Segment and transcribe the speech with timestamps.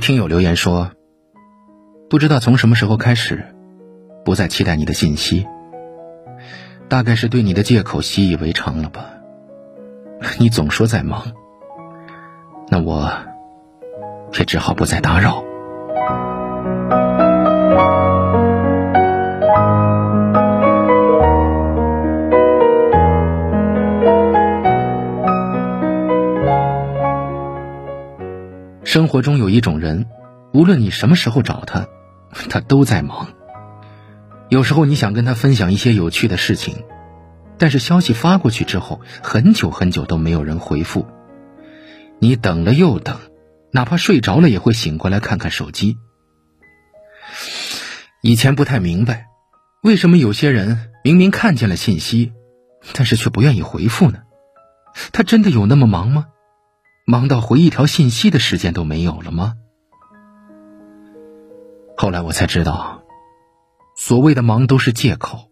[0.00, 0.90] 听友留言说
[2.10, 3.44] ：“不知道从什么时候开始，
[4.24, 5.46] 不再期待你的信息。
[6.88, 9.04] 大概是对你的借口习以为常了吧？
[10.38, 11.32] 你总说在忙，
[12.68, 13.12] 那我
[14.38, 15.44] 也只好不再打扰。”
[28.92, 30.08] 生活中有一种人，
[30.52, 31.86] 无论你什么时候找他，
[32.50, 33.28] 他都在忙。
[34.48, 36.82] 有时候你想跟他分享一些有趣的事情，
[37.56, 41.06] 但是消息发过去之后，很久很久都没有人回复。
[42.18, 43.20] 你等了又等，
[43.70, 45.96] 哪怕睡着了也会醒过来看看手机。
[48.22, 49.26] 以前不太明白，
[49.84, 52.32] 为什么有些人明明看见了信息，
[52.94, 54.22] 但是却不愿意回复呢？
[55.12, 56.26] 他真的有那么忙吗？
[57.10, 59.54] 忙到回一条信息的时间都没有了吗？
[61.96, 63.02] 后来我才知道，
[63.96, 65.50] 所谓的忙都是借口。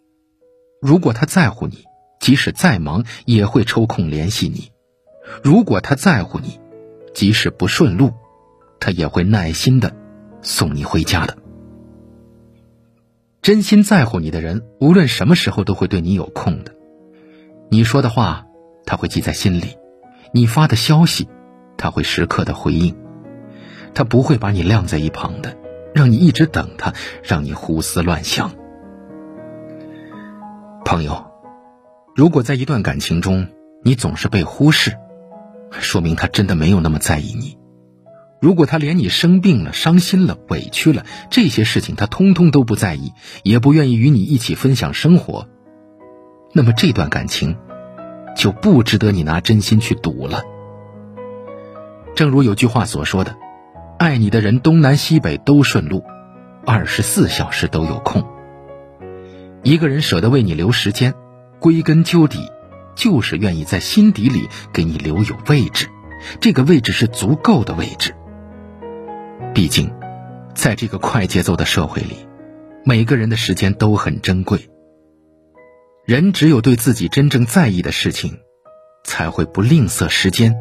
[0.81, 1.85] 如果他在乎你，
[2.21, 4.71] 即使再忙也会抽空联系你；
[5.43, 6.61] 如果他在乎你，
[7.13, 8.13] 即使不顺路，
[8.79, 9.97] 他也会耐心的
[10.43, 11.39] 送你回家的。
[13.43, 16.73] 真心在乎你的人，无论什么时候都会对你有空的。
[17.69, 18.47] 你说的话，
[18.87, 19.77] 他会记在心里；
[20.33, 21.29] 你发的消息。
[21.79, 22.95] 他会时刻的回应，
[23.95, 25.57] 他不会把你晾在一旁的，
[25.95, 28.51] 让你一直等他，让你胡思乱想。
[30.85, 31.31] 朋友，
[32.15, 33.49] 如果在一段感情中
[33.85, 34.93] 你总是被忽视，
[35.71, 37.57] 说明他真的没有那么在意你。
[38.41, 43.13] 如果他连你生病了、伤心了、委屈了这些事情他通通都不在意，
[43.43, 45.49] 也不愿意与你一起分享生活，
[46.53, 47.57] 那么这段感情
[48.37, 50.43] 就不值得你拿真心去赌了。
[52.19, 53.37] 正如有句话所说的
[53.97, 56.03] ：“爱你的人东南西北都顺路，
[56.67, 58.27] 二十四小时都有空。”
[59.63, 61.15] 一个人舍得为你留时间，
[61.61, 62.51] 归根究底，
[62.97, 65.87] 就是愿意在心底里给你留有位置，
[66.41, 68.17] 这个位置是足够的位置。
[69.55, 69.89] 毕竟，
[70.57, 72.27] 在这个快节奏的社会里，
[72.85, 74.69] 每个人的时间都很珍贵。
[76.05, 78.41] 人只有对自己真正在意的事情，
[79.05, 80.57] 才会不吝啬时间。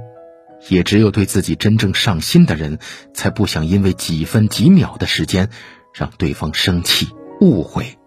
[0.69, 2.79] 也只有对自己真正上心的人，
[3.13, 5.49] 才不想因为几分几秒的时间，
[5.93, 7.07] 让对方生气、
[7.39, 7.97] 误会、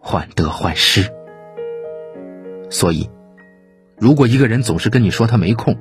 [0.00, 1.12] 患得患失。
[2.70, 3.08] 所以，
[3.98, 5.78] 如果一个人总是跟你说他没空，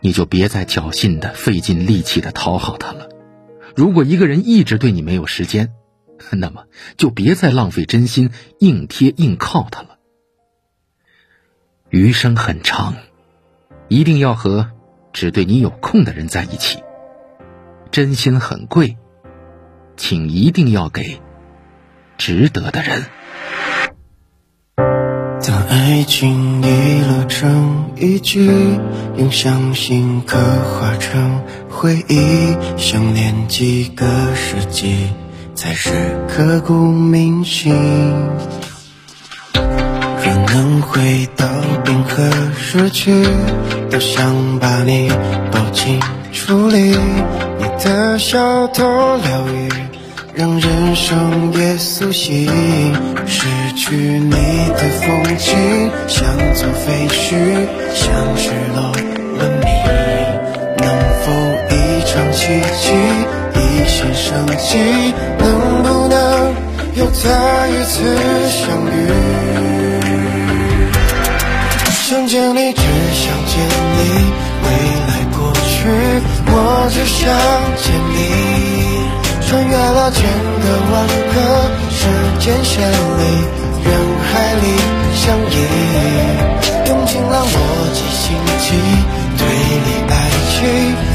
[0.00, 3.08] 你就别再侥幸的、费尽力气的讨好他了；
[3.74, 5.72] 如果一个人一直对你没有时间，
[6.32, 6.64] 那么
[6.96, 9.98] 就别再浪费真心硬贴硬靠他了。
[11.90, 12.96] 余生很长，
[13.88, 14.70] 一定要和。
[15.16, 16.84] 只对你有空的人在一起，
[17.90, 18.98] 真心很贵，
[19.96, 21.22] 请一定要给
[22.18, 23.06] 值得的人。
[25.42, 28.46] 当爱情遗落成遗迹，
[29.16, 35.08] 用相信刻画成回忆，相恋几个世纪，
[35.54, 35.92] 才是
[36.28, 37.74] 刻骨铭心。
[40.96, 41.46] 回到
[41.84, 42.24] 冰河
[42.58, 43.12] 时期，
[43.90, 45.10] 都想把你
[45.52, 46.00] 抱紧
[46.32, 46.96] 处理。
[47.58, 49.68] 你的笑多疗愈，
[50.34, 52.48] 让人生也苏醒。
[53.26, 53.46] 失
[53.76, 57.36] 去你的风景，像座废墟，
[57.92, 58.90] 像失落
[59.38, 59.68] 文明。
[60.78, 60.88] 能
[61.20, 61.30] 否
[61.68, 61.74] 一
[62.06, 62.94] 场奇迹，
[63.52, 64.78] 一线生机？
[65.38, 66.54] 能不能
[66.94, 68.16] 又再一次
[68.48, 69.75] 相遇？
[72.16, 72.80] 想见你只
[73.12, 74.00] 想见你
[74.64, 74.68] 未
[75.06, 75.86] 来过去
[76.46, 77.28] 我只想
[77.76, 78.16] 见你
[79.46, 80.24] 穿越了千
[80.62, 81.36] 个万个
[81.90, 82.00] 时
[82.40, 83.22] 间线里
[83.84, 83.92] 人
[84.24, 84.66] 海里
[85.12, 85.54] 相依
[86.88, 87.56] 用尽了逻
[87.92, 88.66] 辑心机
[89.36, 89.46] 推
[89.84, 90.16] 理爱
[90.48, 90.56] 情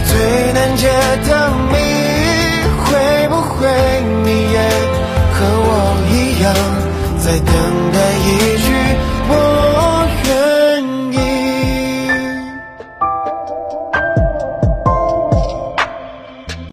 [0.06, 0.88] 最难解
[1.28, 1.30] 的
[1.72, 1.74] 谜
[2.86, 3.68] 会不会
[4.24, 4.60] 你也
[5.34, 6.54] 和我一样
[7.18, 7.52] 在等
[7.92, 8.30] 待一
[8.62, 8.70] 句
[9.30, 9.61] 我